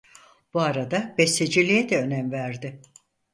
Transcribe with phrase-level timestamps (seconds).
[0.53, 2.81] Bu arada besteciliğe de önem verdi.